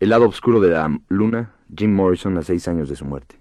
[0.00, 3.34] El lado oscuro de la luna, Jim Morrison a seis años de su muerte.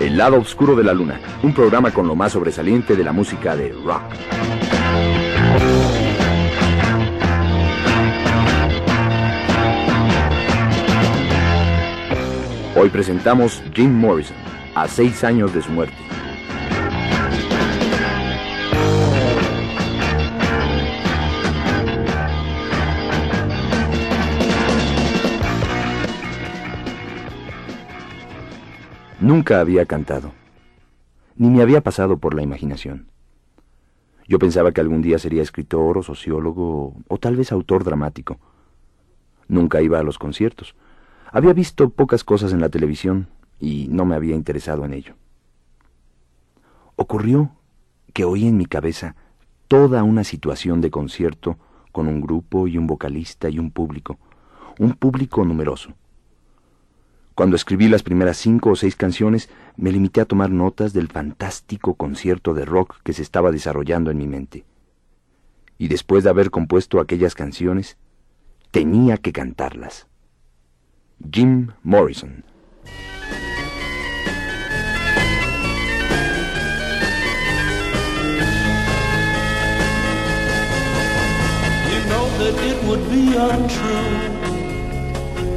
[0.00, 3.54] El lado oscuro de la luna, un programa con lo más sobresaliente de la música
[3.54, 4.02] de rock.
[12.84, 14.36] Hoy presentamos Jim Morrison,
[14.74, 15.96] a seis años de su muerte.
[29.18, 30.32] Nunca había cantado,
[31.36, 33.08] ni me había pasado por la imaginación.
[34.28, 38.38] Yo pensaba que algún día sería escritor o sociólogo o tal vez autor dramático.
[39.48, 40.74] Nunca iba a los conciertos.
[41.34, 43.26] Había visto pocas cosas en la televisión
[43.58, 45.16] y no me había interesado en ello.
[46.94, 47.50] Ocurrió
[48.12, 49.16] que oí en mi cabeza
[49.66, 51.58] toda una situación de concierto
[51.90, 54.16] con un grupo y un vocalista y un público,
[54.78, 55.94] un público numeroso.
[57.34, 61.94] Cuando escribí las primeras cinco o seis canciones, me limité a tomar notas del fantástico
[61.94, 64.64] concierto de rock que se estaba desarrollando en mi mente.
[65.78, 67.96] Y después de haber compuesto aquellas canciones,
[68.70, 70.06] tenía que cantarlas.
[71.30, 72.42] Jim Morrison.
[81.90, 84.34] You know that it would be untrue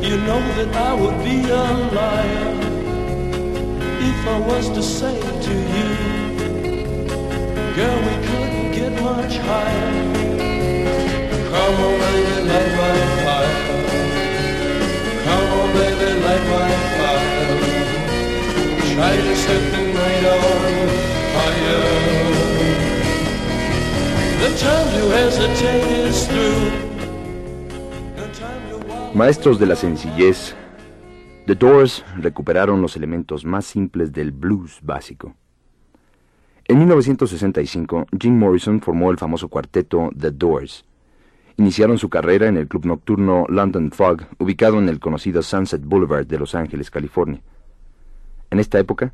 [0.07, 1.65] you know that I would be a
[1.97, 2.47] liar
[4.09, 5.89] if I was to say to you,
[7.75, 9.91] girl, we couldn't get much higher.
[11.49, 13.86] Come on, baby, light my fire.
[18.97, 19.03] The.
[29.13, 30.55] Maestros de la sencillez,
[31.45, 35.35] The Doors recuperaron los elementos más simples del blues básico.
[36.67, 40.85] En 1965, Jim Morrison formó el famoso cuarteto The Doors.
[41.57, 46.25] Iniciaron su carrera en el club nocturno London Fog, ubicado en el conocido Sunset Boulevard
[46.25, 47.43] de Los Ángeles, California.
[48.49, 49.13] En esta época,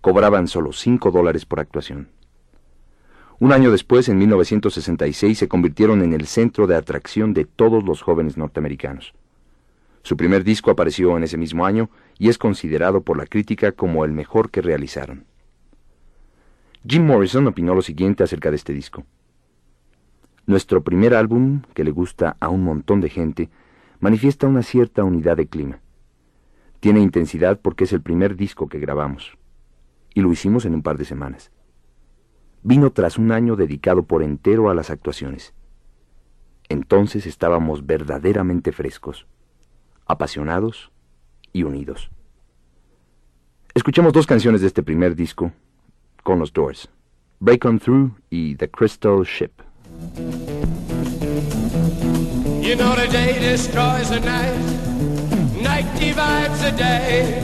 [0.00, 2.08] cobraban solo 5 dólares por actuación.
[3.40, 8.02] Un año después, en 1966, se convirtieron en el centro de atracción de todos los
[8.02, 9.14] jóvenes norteamericanos.
[10.02, 14.04] Su primer disco apareció en ese mismo año y es considerado por la crítica como
[14.04, 15.24] el mejor que realizaron.
[16.86, 19.04] Jim Morrison opinó lo siguiente acerca de este disco.
[20.46, 23.50] Nuestro primer álbum, que le gusta a un montón de gente,
[24.00, 25.80] manifiesta una cierta unidad de clima.
[26.80, 29.36] Tiene intensidad porque es el primer disco que grabamos.
[30.14, 31.50] Y lo hicimos en un par de semanas.
[32.62, 35.54] Vino tras un año dedicado por entero a las actuaciones.
[36.68, 39.26] Entonces estábamos verdaderamente frescos
[40.08, 40.90] apasionados
[41.52, 42.10] y unidos.
[43.74, 45.52] Escuchemos dos canciones de este primer disco
[46.24, 46.88] con los Doors,
[47.38, 49.52] Break On Through y The Crystal Ship.
[52.60, 54.87] You know the day destroys the night,
[55.62, 57.42] night divides the day.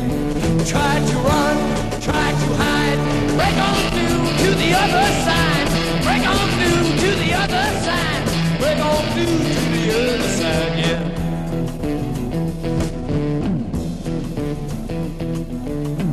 [0.67, 1.57] Try to run,
[2.01, 2.99] try to hide,
[3.37, 5.69] break on through to the other side,
[6.03, 8.25] break on through to the other side,
[8.59, 11.01] break on through to the other side, yeah.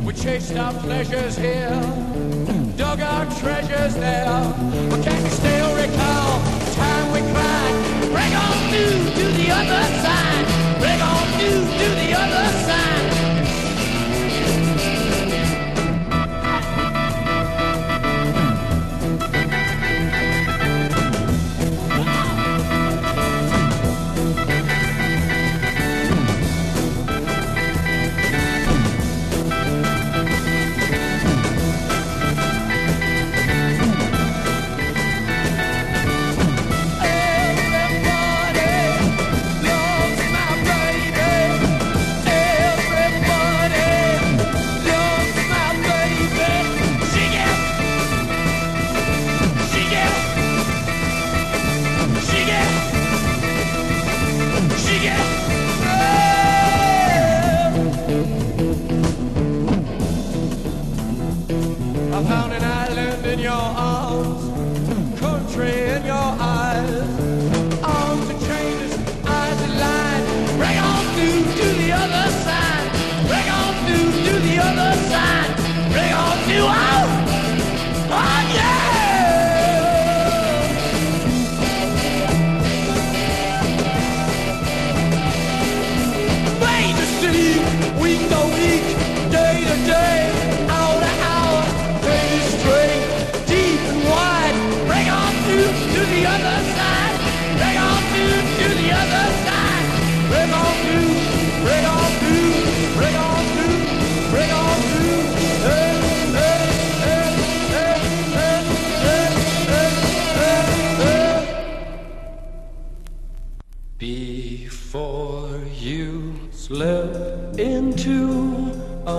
[0.04, 1.80] We chased our pleasures here,
[2.76, 4.54] dug our treasures there.
[4.90, 7.74] But can you still recall the time we cried?
[8.12, 10.51] Bring on through to the other side.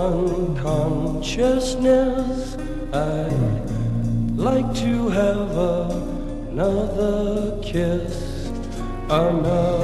[0.04, 2.56] Unconsciousness,
[2.92, 5.56] I'd like to have
[6.50, 8.50] another kiss,
[9.08, 9.83] another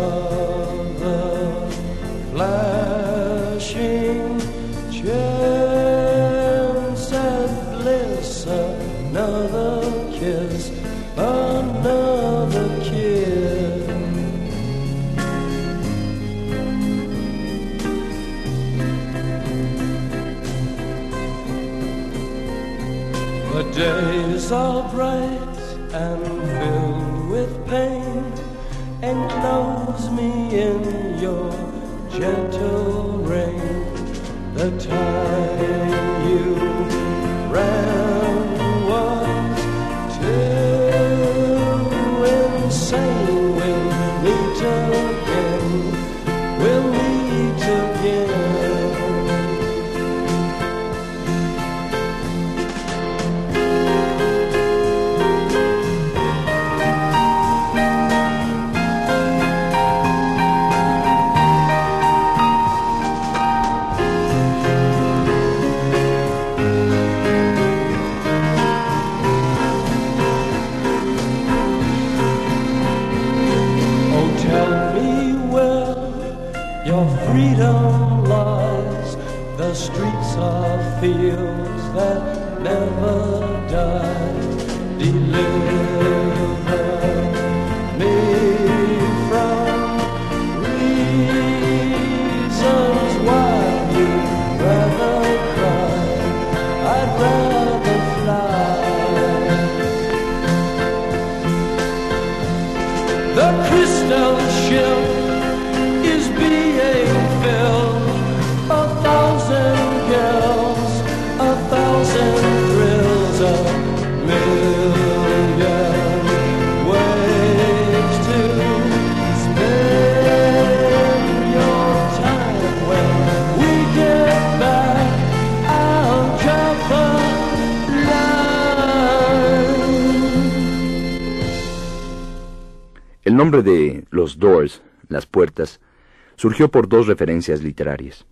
[136.40, 138.24] surgió por dos referencias literarias.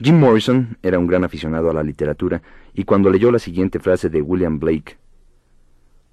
[0.00, 2.42] Jim Morrison era un gran aficionado a la literatura
[2.74, 4.98] y cuando leyó la siguiente frase de William Blake,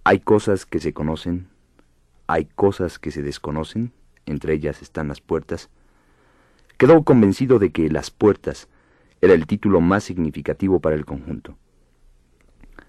[0.04, 1.48] hay cosas que se conocen,
[2.28, 3.92] hay cosas que se desconocen,
[4.28, 5.72] entre ellas están las puertas,
[6.78, 8.70] quedó convencido de que Las puertas
[9.20, 11.58] era el título más significativo para el conjunto.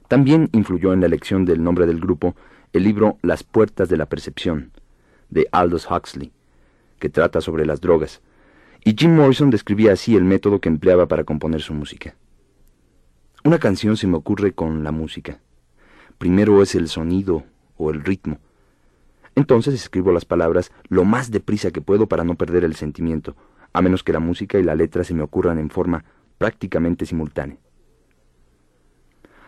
[0.09, 2.37] También influyó en la elección del nombre del grupo
[2.75, 4.73] el libro Las puertas de la percepción,
[5.31, 6.35] de Aldous Huxley,
[6.99, 8.23] que trata sobre las drogas,
[8.85, 12.17] y Jim Morrison describía así el método que empleaba para componer su música.
[13.43, 15.41] Una canción se me ocurre con la música.
[16.19, 17.45] Primero es el sonido
[17.77, 18.39] o el ritmo.
[19.35, 23.37] Entonces escribo las palabras lo más deprisa que puedo para no perder el sentimiento,
[23.73, 26.05] a menos que la música y la letra se me ocurran en forma
[26.39, 27.59] prácticamente simultánea.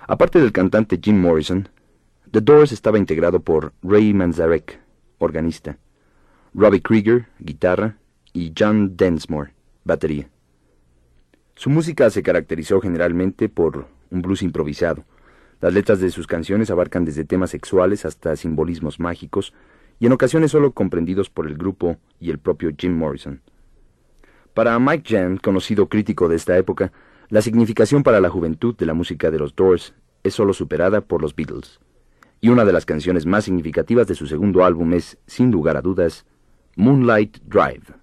[0.09, 1.69] Aparte del cantante Jim Morrison,
[2.31, 4.81] The Doors estaba integrado por Ray Manzarek,
[5.19, 5.79] organista,
[6.59, 7.99] Robbie Krieger, guitarra,
[8.33, 9.53] y John Densmore,
[9.85, 10.31] batería.
[11.55, 15.05] Su música se caracterizó generalmente por un blues improvisado.
[15.61, 19.53] Las letras de sus canciones abarcan desde temas sexuales hasta simbolismos mágicos,
[20.01, 23.43] y en ocasiones solo comprendidos por el grupo y el propio Jim Morrison.
[24.55, 26.91] Para Mike Jan, conocido crítico de esta época,
[27.29, 31.21] la significación para la juventud de la música de los Doors es solo superada por
[31.21, 31.81] los Beatles.
[32.41, 35.83] Y una de las canciones más significativas de su segundo álbum es, sin lugar a
[35.83, 36.25] dudas,
[36.79, 37.95] Moonlight Drive.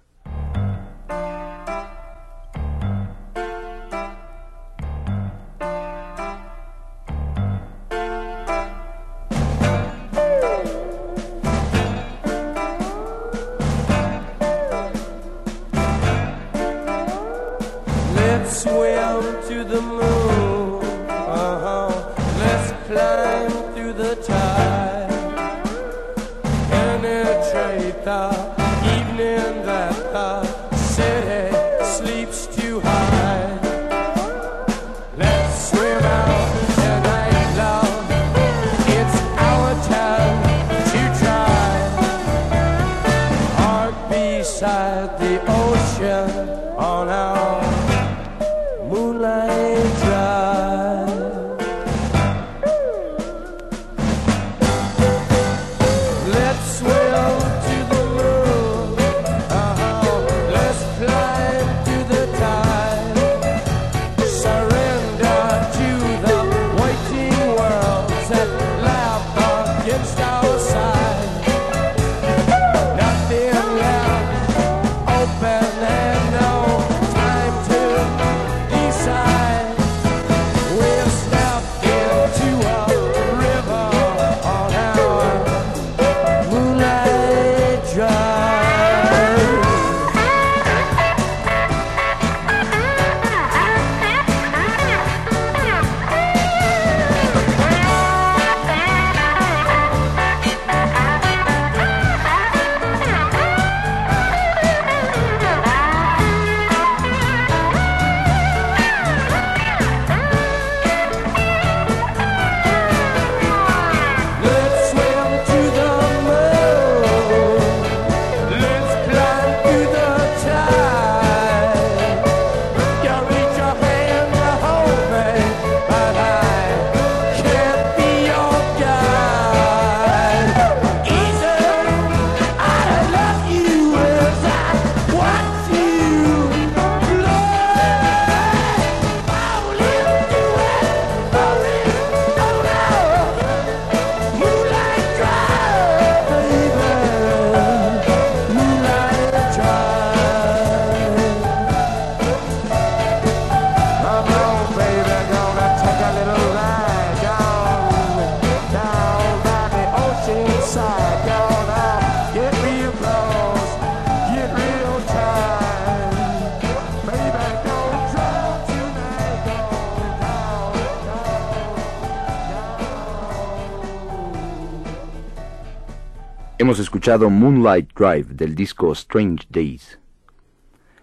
[176.56, 179.98] Hemos escuchado Moonlight Drive del disco Strange Days.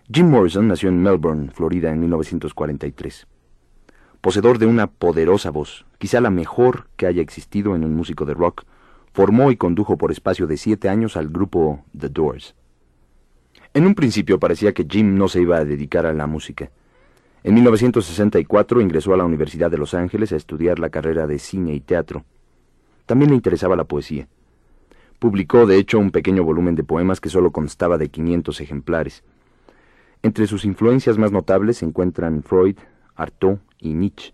[0.09, 3.27] Jim Morrison nació en Melbourne, Florida, en 1943.
[4.21, 8.33] Poseedor de una poderosa voz, quizá la mejor que haya existido en un músico de
[8.33, 8.63] rock,
[9.11, 12.55] formó y condujo por espacio de siete años al grupo The Doors.
[13.73, 16.71] En un principio parecía que Jim no se iba a dedicar a la música.
[17.43, 21.73] En 1964 ingresó a la Universidad de Los Ángeles a estudiar la carrera de cine
[21.73, 22.23] y teatro.
[23.05, 24.29] También le interesaba la poesía.
[25.21, 29.23] Publicó, de hecho, un pequeño volumen de poemas que solo constaba de 500 ejemplares.
[30.23, 32.77] Entre sus influencias más notables se encuentran Freud,
[33.13, 34.33] Artaud y Nietzsche,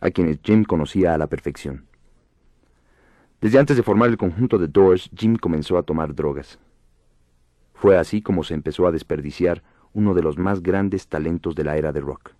[0.00, 1.86] a quienes Jim conocía a la perfección.
[3.40, 6.58] Desde antes de formar el conjunto de Doors, Jim comenzó a tomar drogas.
[7.72, 9.62] Fue así como se empezó a desperdiciar
[9.94, 12.32] uno de los más grandes talentos de la era de rock.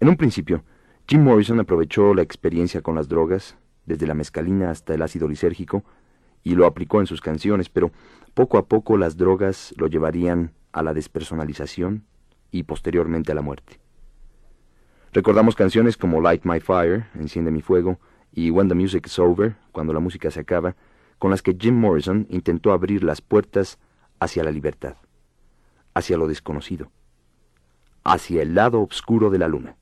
[0.00, 0.64] En un principio,
[1.06, 5.84] Jim Morrison aprovechó la experiencia con las drogas desde la mescalina hasta el ácido lisérgico,
[6.42, 7.92] y lo aplicó en sus canciones, pero
[8.34, 12.04] poco a poco las drogas lo llevarían a la despersonalización
[12.50, 13.80] y posteriormente a la muerte.
[15.12, 17.98] Recordamos canciones como Light My Fire, Enciende mi fuego,
[18.32, 20.74] y When the Music is Over, cuando la música se acaba,
[21.18, 23.78] con las que Jim Morrison intentó abrir las puertas
[24.18, 24.96] hacia la libertad,
[25.94, 26.90] hacia lo desconocido,
[28.04, 29.76] hacia el lado oscuro de la luna.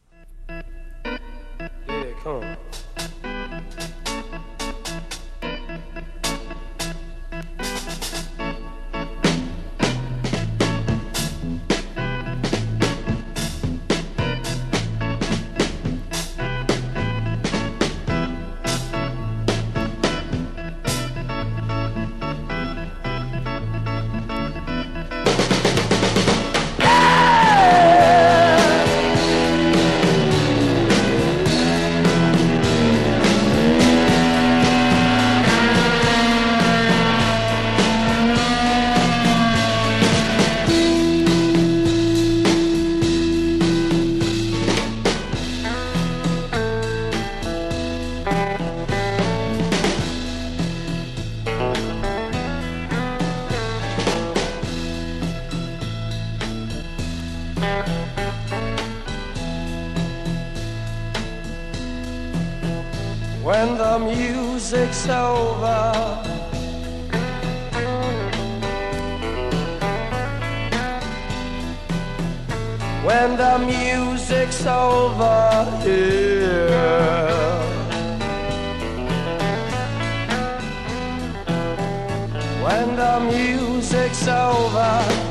[83.31, 85.30] Music's over,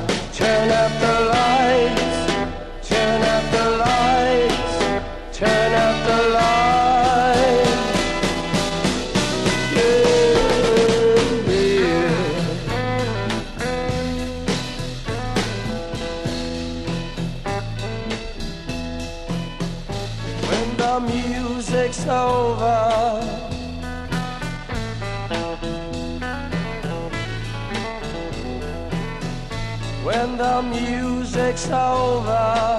[31.72, 32.79] over.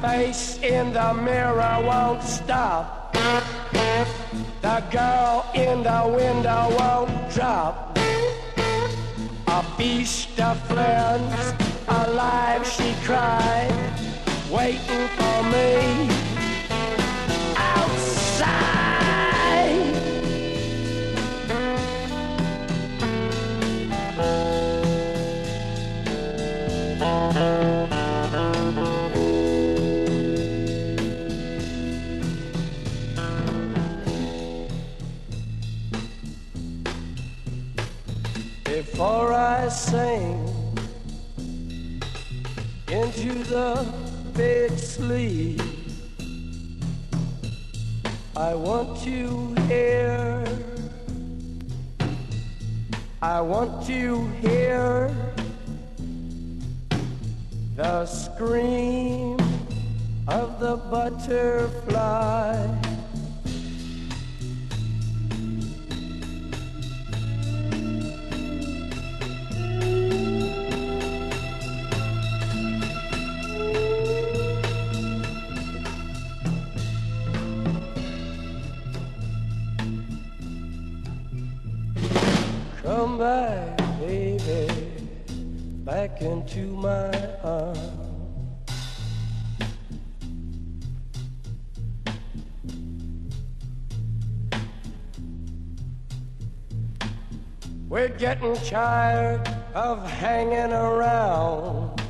[0.00, 3.12] Face in the mirror won't stop.
[4.62, 7.98] The girl in the window won't drop.
[9.48, 11.54] A beast of friends,
[11.88, 13.72] alive she cried,
[14.50, 16.08] waiting for me
[17.56, 18.77] outside.
[38.98, 40.44] Before I sing
[42.90, 43.86] into the
[44.34, 45.62] big sleep,
[48.36, 50.44] I want to hear.
[53.22, 55.14] I want to hear
[57.76, 59.38] the scream
[60.26, 62.87] of the butterfly.
[86.20, 87.10] into my
[87.42, 88.08] arms.
[97.88, 102.00] We're getting tired of hanging around.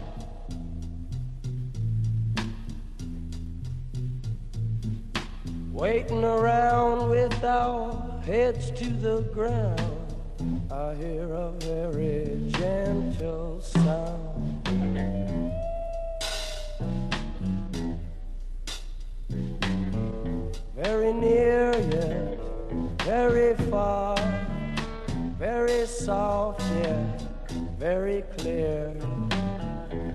[5.70, 9.88] Waiting around with our heads to the ground.
[10.78, 14.68] I hear a very gentle sound.
[20.76, 22.38] Very near yet
[23.02, 24.16] very far,
[25.36, 27.22] very soft yet
[27.76, 28.94] very clear.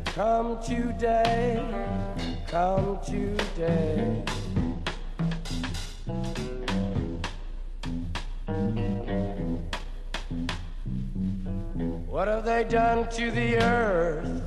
[0.06, 1.62] Come today,
[2.48, 4.24] come today.
[12.14, 14.44] What have they done to the earth?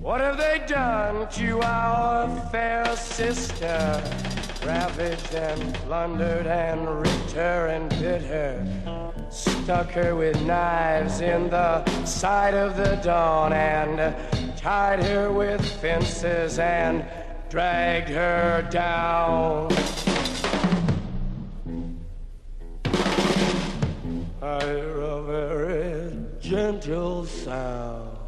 [0.00, 4.02] What have they done to our fair sister?
[4.66, 8.66] Ravaged and plundered and ripped her and bit her.
[9.30, 14.12] Stuck her with knives in the side of the dawn and
[14.56, 17.04] tied her with fences and
[17.48, 19.70] dragged her down.
[26.80, 28.18] Gentle sound.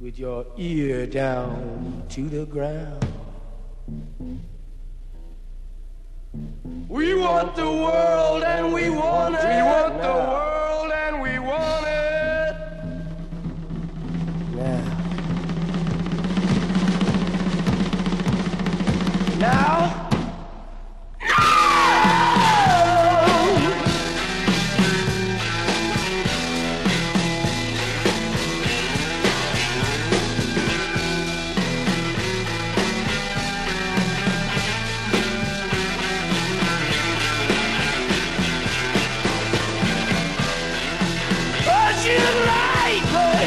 [0.00, 3.04] With your ear down to the ground.
[6.88, 9.44] We want the world and we want it.
[9.44, 10.59] We want the world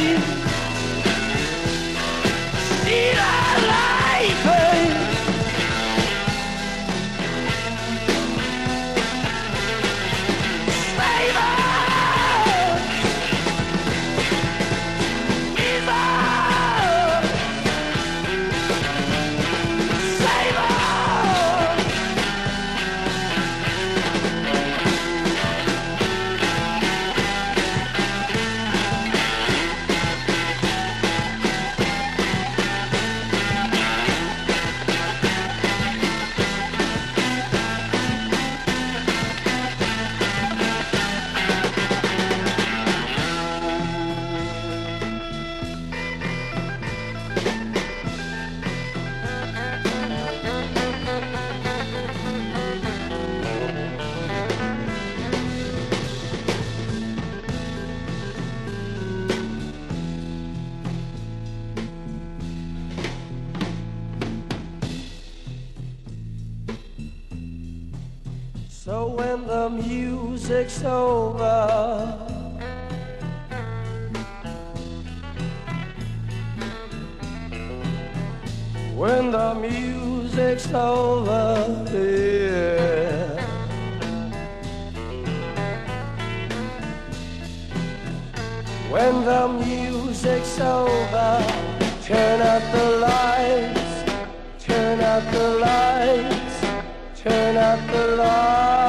[0.03, 0.42] you.
[70.53, 72.05] Music's over,
[78.95, 83.41] when the music's over, yeah.
[88.91, 91.45] When the music's over,
[92.03, 94.03] turn out the lights,
[94.63, 98.82] turn out the lights, turn out the lights.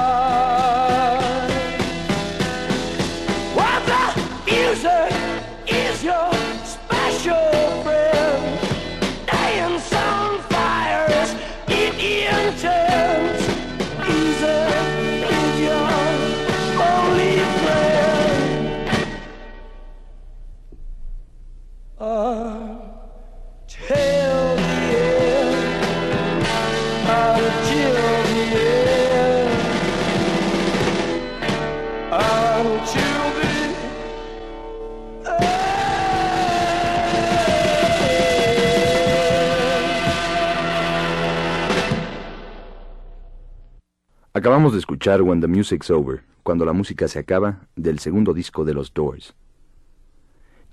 [44.44, 48.66] Acabamos de escuchar When the Music's Over, cuando la música se acaba, del segundo disco
[48.66, 49.35] de los Doors.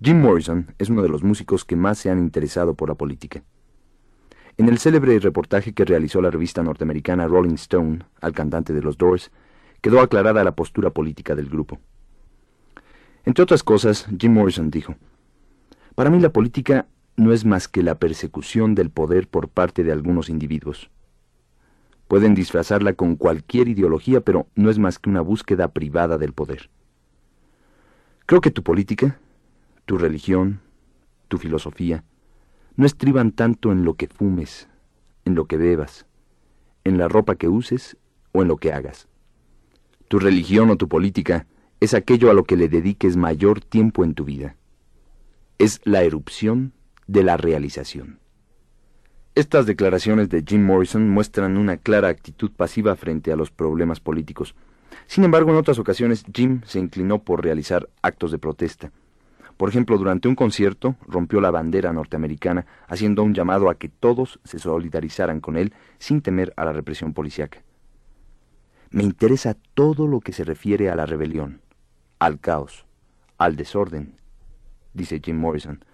[0.04, 3.44] Jim Morrison es uno de los músicos que más se han interesado por la política.
[4.58, 8.98] En el célebre reportaje que realizó la revista norteamericana Rolling Stone al cantante de los
[8.98, 9.32] Doors,
[9.80, 11.80] quedó aclarada la postura política del grupo.
[13.24, 14.96] Entre otras cosas, Jim Morrison dijo,
[15.96, 19.94] Para mí la política no es más que la persecución del poder por parte de
[19.94, 20.92] algunos individuos.
[22.12, 26.69] Pueden disfrazarla con cualquier ideología, pero no es más que una búsqueda privada del poder.
[28.26, 29.17] Creo que tu política,
[29.86, 30.60] tu religión,
[31.30, 32.04] tu filosofía,
[32.76, 34.67] no estriban tanto en lo que fumes,
[35.24, 36.06] en lo que bebas,
[36.84, 37.95] en la ropa que uses
[38.34, 39.08] o en lo que hagas.
[40.10, 41.47] Tu religión o tu política
[41.80, 44.58] es aquello a lo que le dediques mayor tiempo en tu vida.
[45.60, 46.74] Es la erupción
[47.08, 48.21] de la realización.
[49.34, 54.56] Estas declaraciones de Jim Morrison muestran una clara actitud pasiva frente a los problemas políticos.
[55.08, 58.91] Sin embargo, en otras ocasiones Jim se inclinó por realizar actos de protesta.
[59.56, 64.41] Por ejemplo, durante un concierto rompió la bandera norteamericana, haciendo un llamado a que todos
[64.44, 67.63] se solidarizaran con él sin temer a la represión policiaca.
[68.89, 71.62] Me interesa todo lo que se refiere a la rebelión,
[72.20, 72.86] al caos,
[73.38, 74.15] al desorden,
[74.94, 75.86] dice Jim Morrison,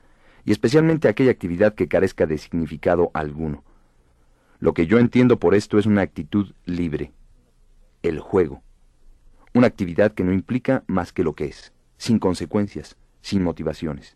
[0.48, 3.66] y especialmente aquella actividad que carezca de significado alguno.
[4.60, 7.12] Lo que yo entiendo por esto es una actitud libre,
[8.02, 8.64] el juego,
[9.54, 14.16] una actividad que no implica más que lo que es, sin consecuencias, sin motivaciones.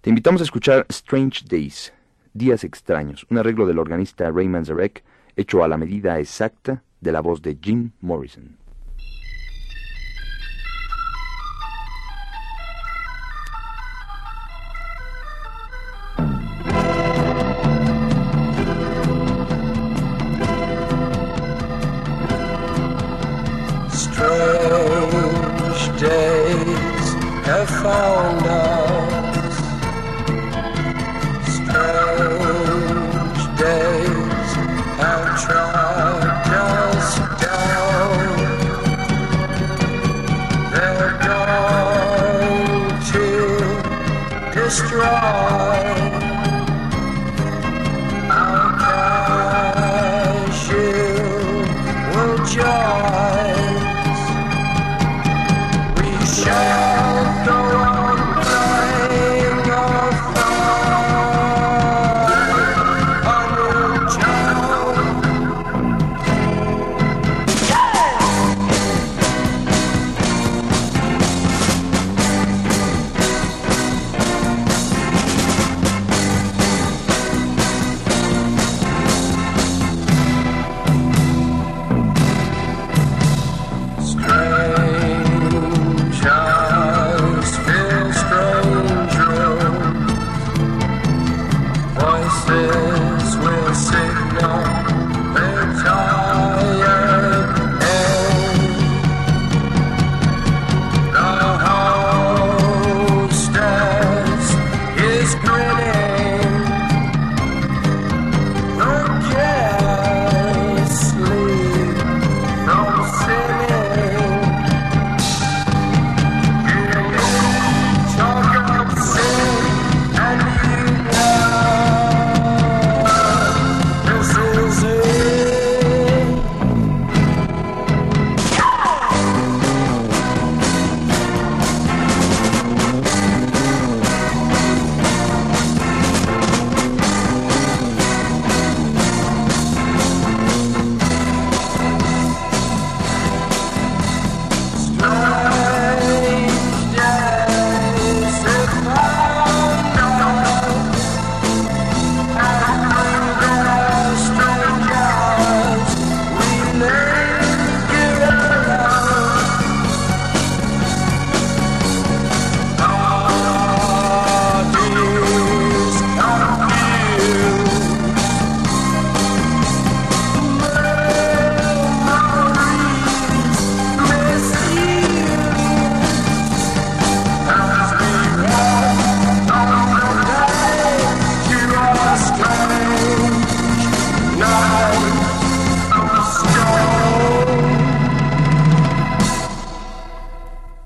[0.00, 1.92] Te invitamos a escuchar Strange Days,
[2.32, 5.04] Días Extraños, un arreglo del organista Ray Manzarek,
[5.36, 8.61] hecho a la medida exacta de la voz de Jim Morrison.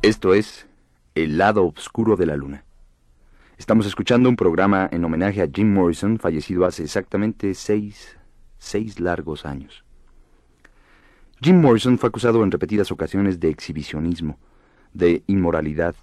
[0.07, 0.69] Esto es
[1.17, 2.65] El lado oscuro de la luna.
[3.59, 8.17] Estamos escuchando un programa en homenaje a Jim Morrison, fallecido hace exactamente seis,
[8.57, 9.85] seis largos años.
[11.41, 14.39] Jim Morrison fue acusado en repetidas ocasiones de exhibicionismo,
[14.93, 15.97] de inmoralidad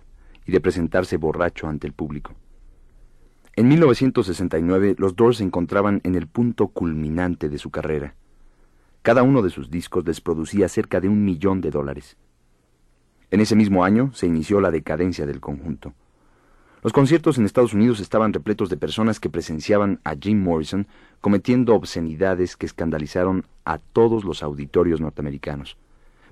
[0.45, 2.35] y de presentarse borracho ante el público.
[3.55, 8.15] En 1969 los Doors se encontraban en el punto culminante de su carrera.
[9.01, 12.17] Cada uno de sus discos les producía cerca de un millón de dólares.
[13.33, 15.95] En ese mismo año se inició la decadencia del conjunto.
[16.83, 20.85] Los conciertos en Estados Unidos estaban repletos de personas que presenciaban a Jim Morrison
[21.19, 25.77] cometiendo obscenidades que escandalizaron a todos los auditorios norteamericanos.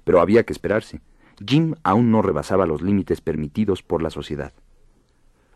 [0.04, 1.02] Pero había que esperarse.
[1.44, 4.54] Jim aún no rebasaba los límites permitidos por la sociedad.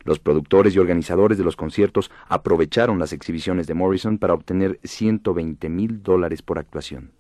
[0.04, 5.70] Los productores y organizadores de los conciertos aprovecharon las exhibiciones de Morrison para obtener 120
[5.70, 7.12] mil dólares por actuación.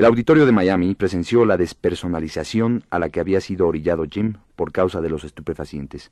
[0.00, 4.72] El auditorio de Miami presenció la despersonalización a la que había sido orillado Jim por
[4.72, 6.10] causa de los estupefacientes.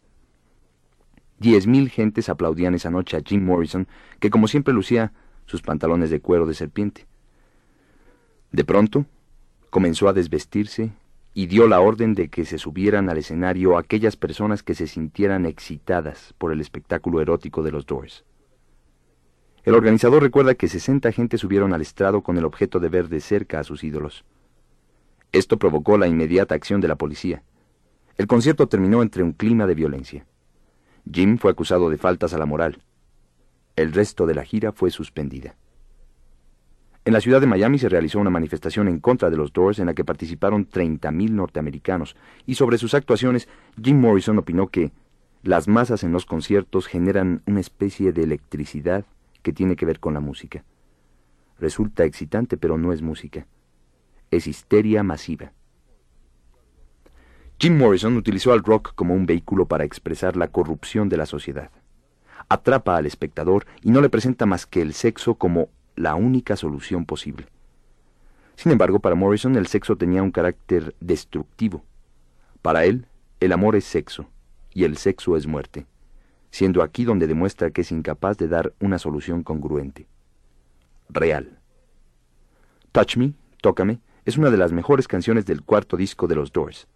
[1.38, 3.88] Diez mil gentes aplaudían esa noche a Jim Morrison,
[4.20, 5.14] que como siempre lucía
[5.46, 7.06] sus pantalones de cuero de serpiente.
[8.52, 9.06] De pronto,
[9.70, 10.92] comenzó a desvestirse
[11.32, 15.46] y dio la orden de que se subieran al escenario aquellas personas que se sintieran
[15.46, 18.26] excitadas por el espectáculo erótico de los Doors.
[19.68, 23.20] El organizador recuerda que 60 gentes subieron al estrado con el objeto de ver de
[23.20, 24.24] cerca a sus ídolos.
[25.30, 27.42] Esto provocó la inmediata acción de la policía.
[28.16, 30.24] El concierto terminó entre un clima de violencia.
[31.12, 32.78] Jim fue acusado de faltas a la moral.
[33.76, 35.54] El resto de la gira fue suspendida.
[37.04, 39.84] En la ciudad de Miami se realizó una manifestación en contra de los Doors en
[39.84, 43.50] la que participaron 30.000 norteamericanos, y sobre sus actuaciones,
[43.82, 44.92] Jim Morrison opinó que
[45.42, 49.04] las masas en los conciertos generan una especie de electricidad
[49.42, 50.64] que tiene que ver con la música.
[51.58, 53.46] Resulta excitante, pero no es música.
[54.30, 55.52] Es histeria masiva.
[57.58, 61.70] Jim Morrison utilizó al rock como un vehículo para expresar la corrupción de la sociedad.
[62.48, 67.04] Atrapa al espectador y no le presenta más que el sexo como la única solución
[67.04, 67.46] posible.
[68.54, 71.84] Sin embargo, para Morrison el sexo tenía un carácter destructivo.
[72.62, 73.06] Para él,
[73.40, 74.28] el amor es sexo
[74.72, 75.86] y el sexo es muerte
[76.50, 80.08] siendo aquí donde demuestra que es incapaz de dar una solución congruente.
[81.08, 81.58] Real.
[82.92, 86.86] Touch Me, Tócame, es una de las mejores canciones del cuarto disco de los Doors.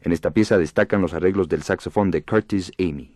[0.00, 3.15] En esta pieza destacan los arreglos del saxofón de Curtis Amy.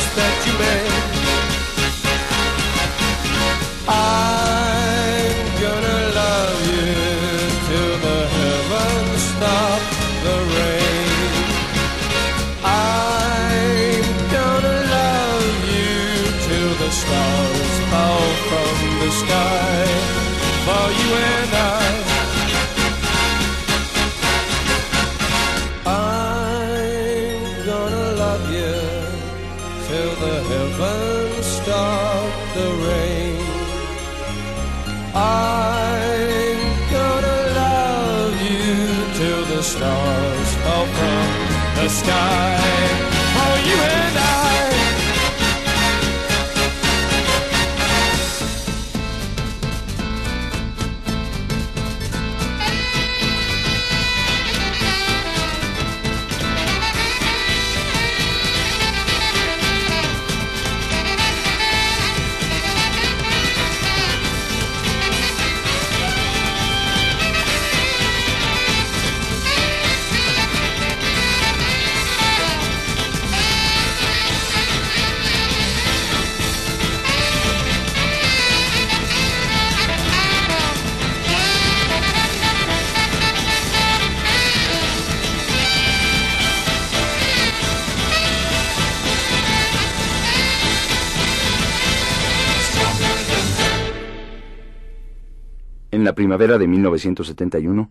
[96.11, 97.89] la primavera de 1971,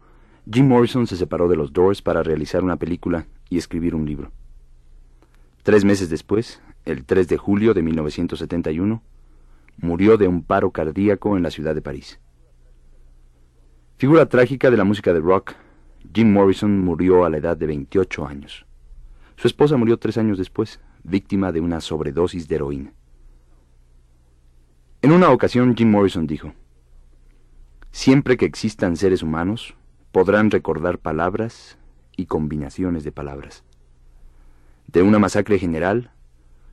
[0.53, 4.31] Jim Morrison se separó de los Doors para realizar una película y escribir un libro.
[5.63, 9.03] Tres meses después, el 3 de julio de 1971,
[9.79, 12.21] murió de un paro cardíaco en la ciudad de París.
[13.97, 15.55] Figura trágica de la música de rock,
[16.13, 18.67] Jim Morrison murió a la edad de 28 años.
[19.37, 22.93] Su esposa murió tres años después, víctima de una sobredosis de heroína.
[25.01, 26.53] En una ocasión Jim Morrison dijo,
[27.93, 29.75] Siempre que existan seres humanos,
[30.13, 31.77] podrán recordar palabras
[32.17, 33.65] y combinaciones de palabras.
[34.87, 36.13] De una masacre general,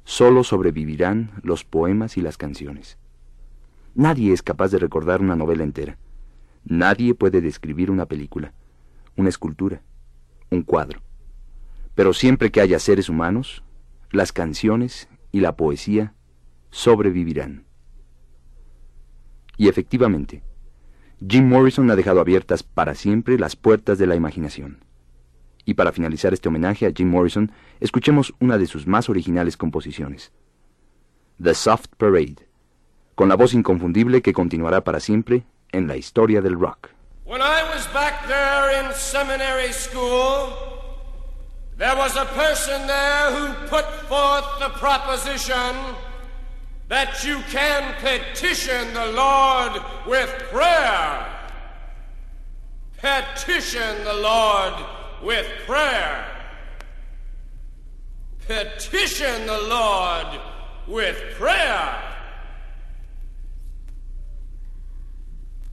[0.03, 2.97] solo sobrevivirán los poemas y las canciones.
[3.95, 5.97] Nadie es capaz de recordar una novela entera.
[6.63, 8.53] Nadie puede describir una película,
[9.15, 9.81] una escultura,
[10.51, 11.01] un cuadro.
[11.95, 13.63] Pero siempre que haya seres humanos,
[14.11, 16.13] las canciones y la poesía
[16.69, 17.65] sobrevivirán.
[19.57, 20.43] Y efectivamente,
[21.25, 24.85] Jim Morrison ha dejado abiertas para siempre las puertas de la imaginación.
[25.65, 30.31] Y para finalizar este homenaje a Jim Morrison, escuchemos una de sus más originales composiciones,
[31.41, 32.47] The Soft Parade,
[33.15, 36.89] con la voz inconfundible que continuará para siempre en la historia del rock.
[37.25, 40.53] When I was back there in seminary school,
[41.77, 45.75] there was a person there who put forth the proposition
[46.87, 51.33] that you can petition the Lord with prayer.
[52.97, 54.73] Petition the Lord
[55.21, 56.25] with prayer.
[58.47, 60.27] Petition the Lord
[60.87, 62.03] with prayer.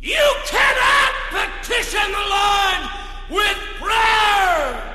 [0.01, 2.91] You cannot petition the Lord
[3.31, 4.94] with prayer.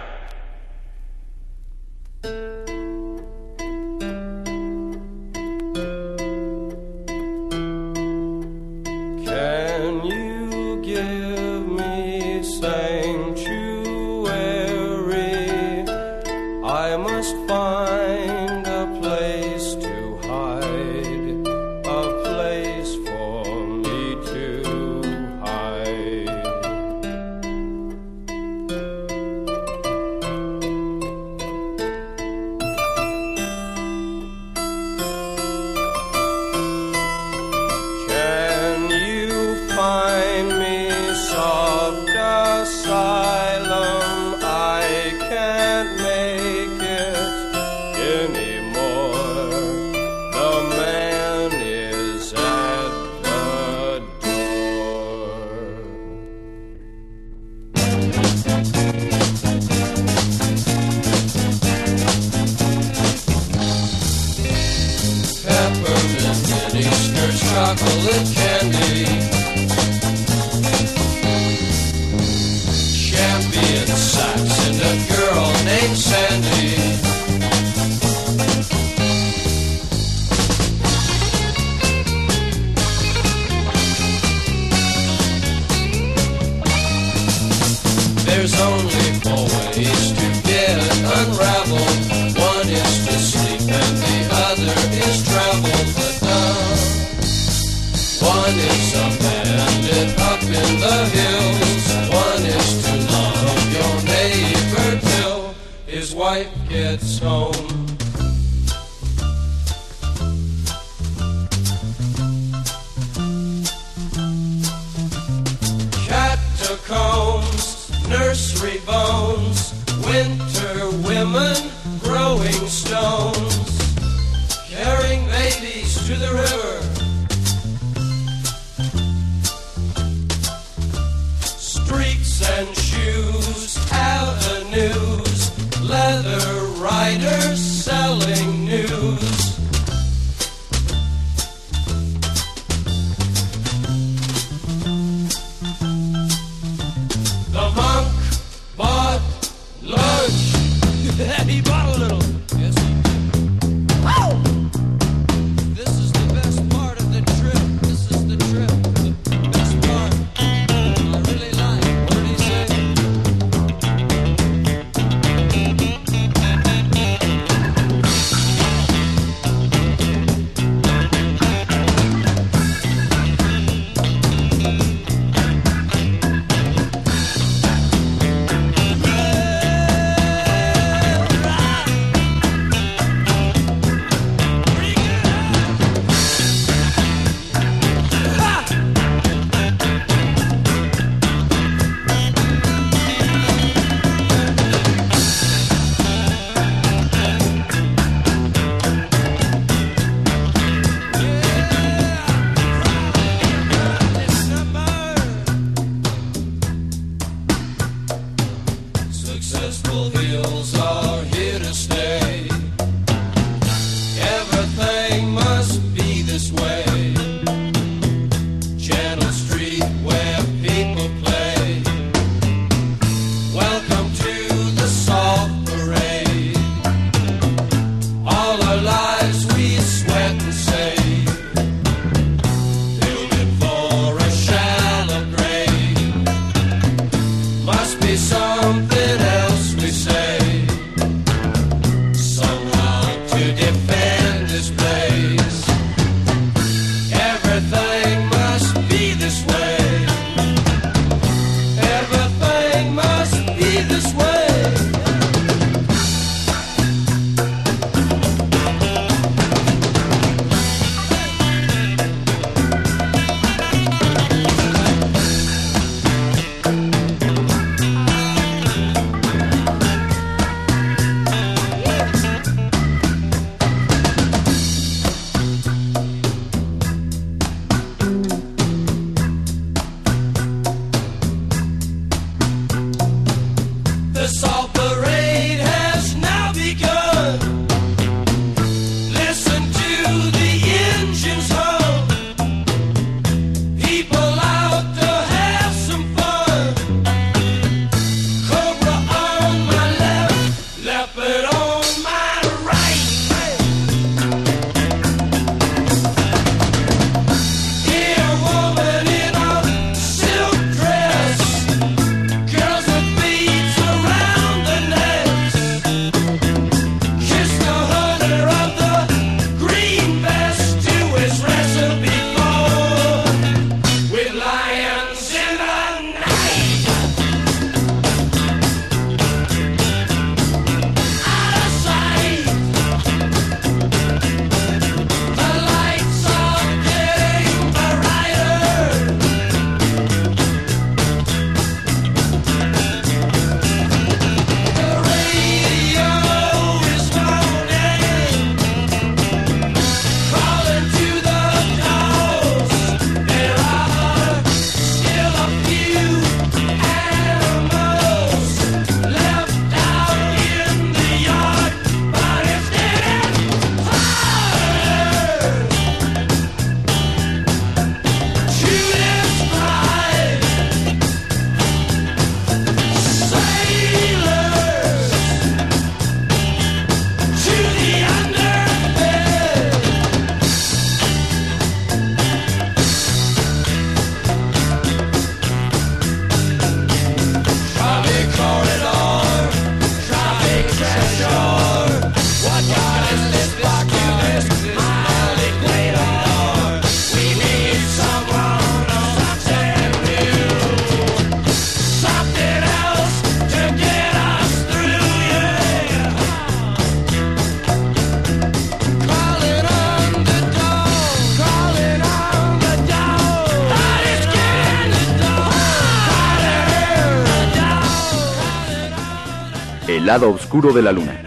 [420.10, 421.22] Lado oscuro de la luna.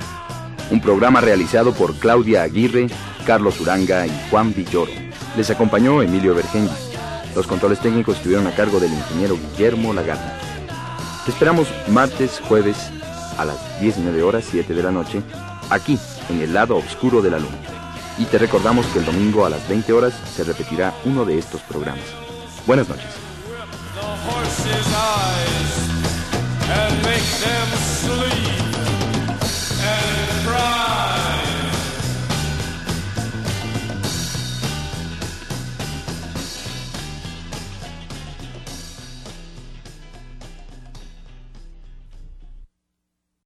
[0.73, 2.89] Un programa realizado por Claudia Aguirre,
[3.25, 4.91] Carlos Uranga y Juan Villoro.
[5.37, 6.75] Les acompañó Emilio Vergengi.
[7.37, 10.33] Los controles técnicos estuvieron a cargo del ingeniero Guillermo Lagarde.
[11.25, 12.77] Te esperamos martes, jueves
[13.39, 15.23] a las 19 horas 7 de la noche,
[15.71, 15.97] aquí
[16.29, 17.59] en el lado oscuro de la luna.
[18.19, 21.61] Y te recordamos que el domingo a las 20 horas se repetirá uno de estos
[21.61, 22.03] programas.
[22.67, 23.07] Buenas noches.